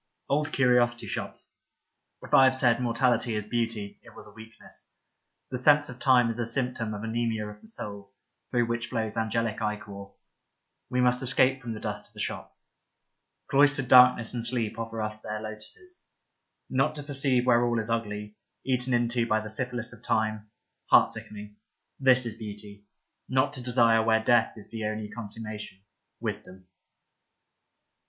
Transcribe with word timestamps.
Old 0.27 0.51
Curiosity 0.51 1.05
Shops! 1.05 1.51
If 2.23 2.33
I 2.33 2.45
have 2.45 2.55
said" 2.55 2.81
Mortality 2.81 3.35
is 3.35 3.45
beauty," 3.47 3.99
it 4.01 4.15
was 4.15 4.25
a 4.25 4.31
weakness. 4.33 4.89
The 5.51 5.59
sense 5.59 5.89
of 5.89 5.99
time 5.99 6.31
is 6.31 6.39
a 6.39 6.45
symptom 6.47 6.95
of 6.95 7.03
anaemia 7.03 7.47
of 7.47 7.61
the 7.61 7.67
soul, 7.67 8.11
through 8.49 8.65
which 8.65 8.87
flows 8.87 9.15
angelic 9.15 9.61
ichor. 9.61 10.07
We 10.89 11.01
must 11.01 11.21
escape 11.21 11.59
from 11.59 11.73
the 11.73 11.79
dust 11.79 12.07
of 12.07 12.15
the 12.15 12.19
shop. 12.19 12.57
Cloistered 13.51 13.89
darkness 13.89 14.33
and 14.33 14.43
sleep 14.43 14.75
oflter 14.77 15.05
us 15.05 15.21
their 15.21 15.39
lotuses. 15.39 16.03
Not 16.67 16.95
to 16.95 17.03
per 17.03 17.13
ceive 17.13 17.45
where 17.45 17.63
all 17.63 17.79
is 17.79 17.91
ugly, 17.91 18.37
eaten 18.63 18.95
into 18.95 19.27
by 19.27 19.39
the 19.39 19.51
syphilis 19.51 19.93
of 19.93 20.01
time, 20.01 20.49
heart 20.89 21.09
sickening— 21.09 21.57
this 22.09 22.25
is 22.25 22.37
beauty; 22.37 22.85
not 23.29 23.53
to 23.53 23.61
desire 23.61 24.01
where 24.01 24.23
death 24.23 24.57
is 24.57 24.71
the 24.71 24.83
only 24.85 25.11
con 25.11 25.27
summation— 25.29 25.83
wisdom 26.19 26.65